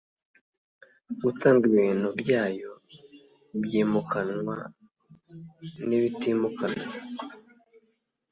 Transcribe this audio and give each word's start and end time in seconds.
gutanga 1.23 1.63
ibintu 1.71 2.07
byayo 2.21 2.71
byimukanwa 3.63 4.57
n 5.87 5.89
ibitimukanwa 5.97 6.85